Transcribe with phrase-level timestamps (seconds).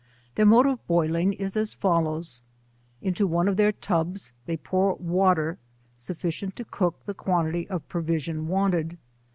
[0.33, 2.41] Their mode of boiling is as follows:
[3.03, 5.59] Into one of their tubs, they pour water
[5.95, 8.97] sufficient to cook the quantity of provision wanted.